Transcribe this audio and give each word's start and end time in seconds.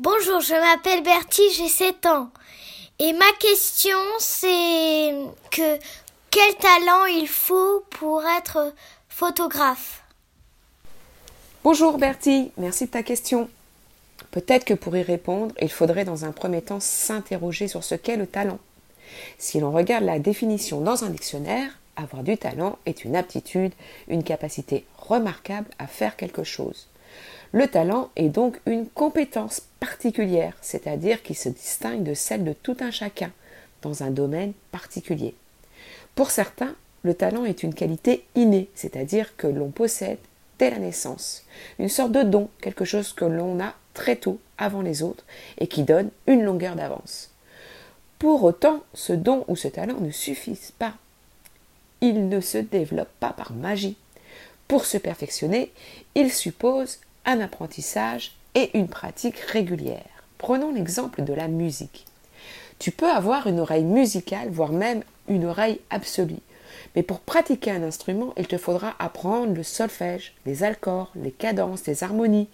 Bonjour, 0.00 0.40
je 0.40 0.54
m'appelle 0.54 1.04
Bertie, 1.04 1.52
j'ai 1.56 1.68
7 1.68 2.06
ans. 2.06 2.28
Et 2.98 3.12
ma 3.12 3.30
question 3.38 3.96
c'est 4.18 5.14
que 5.52 5.78
quel 6.32 6.54
talent 6.56 7.04
il 7.04 7.28
faut 7.28 7.84
pour 7.90 8.24
être 8.26 8.74
photographe? 9.08 10.02
Bonjour 11.62 11.96
Bertie, 11.98 12.50
merci 12.56 12.86
de 12.86 12.90
ta 12.90 13.04
question. 13.04 13.48
Peut-être 14.32 14.64
que 14.64 14.74
pour 14.74 14.96
y 14.96 15.02
répondre, 15.02 15.54
il 15.62 15.70
faudrait 15.70 16.04
dans 16.04 16.24
un 16.24 16.32
premier 16.32 16.60
temps 16.60 16.80
s'interroger 16.80 17.68
sur 17.68 17.84
ce 17.84 17.94
qu'est 17.94 18.16
le 18.16 18.26
talent. 18.26 18.58
Si 19.38 19.60
l'on 19.60 19.70
regarde 19.70 20.02
la 20.02 20.18
définition 20.18 20.80
dans 20.80 21.04
un 21.04 21.10
dictionnaire, 21.10 21.70
avoir 21.94 22.24
du 22.24 22.36
talent 22.36 22.80
est 22.84 23.04
une 23.04 23.14
aptitude, 23.14 23.72
une 24.08 24.24
capacité 24.24 24.86
remarquable 24.98 25.68
à 25.78 25.86
faire 25.86 26.16
quelque 26.16 26.42
chose. 26.42 26.88
Le 27.54 27.68
talent 27.68 28.10
est 28.16 28.30
donc 28.30 28.60
une 28.66 28.88
compétence 28.88 29.62
particulière, 29.78 30.56
c'est-à-dire 30.60 31.22
qui 31.22 31.34
se 31.34 31.48
distingue 31.48 32.02
de 32.02 32.12
celle 32.12 32.42
de 32.42 32.52
tout 32.52 32.76
un 32.80 32.90
chacun 32.90 33.30
dans 33.80 34.02
un 34.02 34.10
domaine 34.10 34.54
particulier. 34.72 35.36
Pour 36.16 36.32
certains, 36.32 36.74
le 37.04 37.14
talent 37.14 37.44
est 37.44 37.62
une 37.62 37.72
qualité 37.72 38.24
innée, 38.34 38.68
c'est-à-dire 38.74 39.36
que 39.36 39.46
l'on 39.46 39.70
possède 39.70 40.18
dès 40.58 40.70
la 40.70 40.80
naissance, 40.80 41.44
une 41.78 41.88
sorte 41.88 42.10
de 42.10 42.24
don, 42.24 42.48
quelque 42.60 42.84
chose 42.84 43.12
que 43.12 43.24
l'on 43.24 43.60
a 43.60 43.74
très 43.92 44.16
tôt 44.16 44.40
avant 44.58 44.82
les 44.82 45.04
autres 45.04 45.24
et 45.58 45.68
qui 45.68 45.84
donne 45.84 46.10
une 46.26 46.42
longueur 46.42 46.74
d'avance. 46.74 47.30
Pour 48.18 48.42
autant, 48.42 48.82
ce 48.94 49.12
don 49.12 49.44
ou 49.46 49.54
ce 49.54 49.68
talent 49.68 50.00
ne 50.00 50.10
suffisent 50.10 50.72
pas. 50.76 50.94
Il 52.00 52.28
ne 52.28 52.40
se 52.40 52.58
développe 52.58 53.12
pas 53.20 53.30
par 53.32 53.52
magie. 53.52 53.96
Pour 54.66 54.86
se 54.86 54.98
perfectionner, 54.98 55.70
il 56.16 56.32
suppose 56.32 56.98
un 57.24 57.40
apprentissage 57.40 58.32
et 58.54 58.76
une 58.76 58.88
pratique 58.88 59.38
régulière. 59.38 60.02
Prenons 60.38 60.72
l'exemple 60.72 61.22
de 61.22 61.32
la 61.32 61.48
musique. 61.48 62.06
Tu 62.78 62.90
peux 62.90 63.10
avoir 63.10 63.46
une 63.46 63.60
oreille 63.60 63.84
musicale, 63.84 64.50
voire 64.50 64.72
même 64.72 65.02
une 65.28 65.44
oreille 65.44 65.80
absolue. 65.90 66.40
Mais 66.94 67.02
pour 67.02 67.20
pratiquer 67.20 67.70
un 67.70 67.82
instrument, 67.82 68.34
il 68.36 68.46
te 68.46 68.58
faudra 68.58 68.94
apprendre 68.98 69.54
le 69.54 69.62
solfège, 69.62 70.34
les 70.46 70.62
accords, 70.62 71.10
les 71.16 71.30
cadences, 71.30 71.86
les 71.86 72.04
harmonies, 72.04 72.48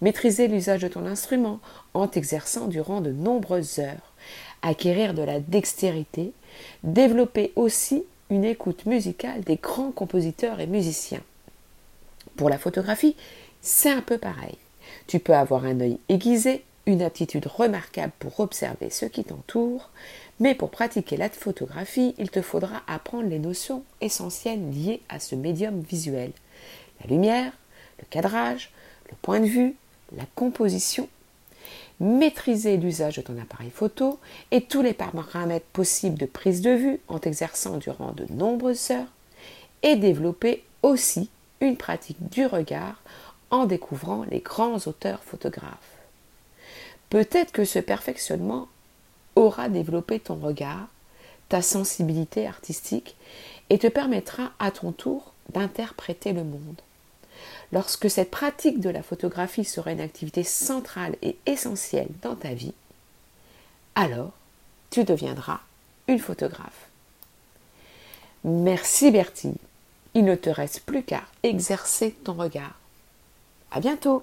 maîtriser 0.00 0.48
l'usage 0.48 0.80
de 0.80 0.88
ton 0.88 1.06
instrument 1.06 1.60
en 1.94 2.06
t'exerçant 2.06 2.66
durant 2.66 3.00
de 3.00 3.12
nombreuses 3.12 3.78
heures, 3.80 4.12
acquérir 4.62 5.14
de 5.14 5.22
la 5.22 5.40
dextérité, 5.40 6.32
développer 6.84 7.52
aussi 7.56 8.04
une 8.30 8.44
écoute 8.44 8.86
musicale 8.86 9.42
des 9.42 9.56
grands 9.56 9.90
compositeurs 9.90 10.60
et 10.60 10.66
musiciens. 10.66 11.22
Pour 12.36 12.48
la 12.48 12.58
photographie, 12.58 13.16
c'est 13.62 13.90
un 13.90 14.02
peu 14.02 14.18
pareil. 14.18 14.58
Tu 15.06 15.20
peux 15.20 15.34
avoir 15.34 15.64
un 15.64 15.80
œil 15.80 15.98
aiguisé, 16.08 16.64
une 16.86 17.00
aptitude 17.00 17.46
remarquable 17.46 18.12
pour 18.18 18.40
observer 18.40 18.90
ce 18.90 19.06
qui 19.06 19.24
t'entoure, 19.24 19.90
mais 20.40 20.54
pour 20.54 20.70
pratiquer 20.70 21.16
la 21.16 21.30
photographie, 21.30 22.14
il 22.18 22.30
te 22.30 22.42
faudra 22.42 22.82
apprendre 22.88 23.28
les 23.28 23.38
notions 23.38 23.84
essentielles 24.00 24.70
liées 24.70 25.00
à 25.08 25.20
ce 25.20 25.36
médium 25.36 25.80
visuel. 25.80 26.32
La 27.00 27.06
lumière, 27.06 27.52
le 28.00 28.04
cadrage, 28.10 28.70
le 29.08 29.16
point 29.22 29.38
de 29.38 29.46
vue, 29.46 29.76
la 30.16 30.24
composition, 30.34 31.08
maîtriser 32.00 32.76
l'usage 32.76 33.16
de 33.16 33.22
ton 33.22 33.40
appareil 33.40 33.70
photo 33.70 34.18
et 34.50 34.62
tous 34.62 34.82
les 34.82 34.94
paramètres 34.94 35.66
possibles 35.72 36.18
de 36.18 36.26
prise 36.26 36.60
de 36.60 36.70
vue 36.70 37.00
en 37.06 37.20
t'exerçant 37.20 37.76
durant 37.76 38.10
de 38.10 38.26
nombreuses 38.30 38.90
heures, 38.90 39.06
et 39.84 39.96
développer 39.96 40.64
aussi 40.82 41.30
une 41.60 41.76
pratique 41.76 42.28
du 42.30 42.46
regard 42.46 43.00
en 43.52 43.66
découvrant 43.66 44.24
les 44.30 44.40
grands 44.40 44.78
auteurs 44.86 45.22
photographes. 45.22 45.76
Peut-être 47.10 47.52
que 47.52 47.64
ce 47.64 47.78
perfectionnement 47.78 48.66
aura 49.36 49.68
développé 49.68 50.18
ton 50.18 50.36
regard, 50.36 50.88
ta 51.48 51.62
sensibilité 51.62 52.46
artistique 52.46 53.14
et 53.70 53.78
te 53.78 53.86
permettra 53.86 54.52
à 54.58 54.70
ton 54.70 54.90
tour 54.90 55.32
d'interpréter 55.52 56.32
le 56.32 56.44
monde. 56.44 56.80
Lorsque 57.72 58.10
cette 58.10 58.30
pratique 58.30 58.80
de 58.80 58.90
la 58.90 59.02
photographie 59.02 59.64
sera 59.64 59.92
une 59.92 60.00
activité 60.00 60.44
centrale 60.44 61.16
et 61.22 61.36
essentielle 61.46 62.08
dans 62.22 62.34
ta 62.34 62.54
vie, 62.54 62.74
alors 63.94 64.32
tu 64.90 65.04
deviendras 65.04 65.60
une 66.08 66.18
photographe. 66.18 66.88
Merci 68.44 69.10
Bertie. 69.10 69.54
Il 70.14 70.24
ne 70.24 70.34
te 70.34 70.50
reste 70.50 70.80
plus 70.80 71.02
qu'à 71.02 71.22
exercer 71.42 72.12
ton 72.24 72.34
regard. 72.34 72.81
À 73.74 73.80
bientôt! 73.80 74.22